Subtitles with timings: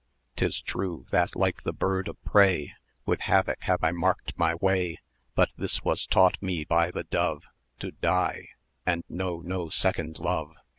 [0.35, 2.73] 'Tis true, that, like that bird of prey,
[3.05, 4.97] With havock have I marked my way:
[5.35, 7.43] But this was taught me by the dove,
[7.81, 8.47] To die
[8.83, 10.55] and know no second love.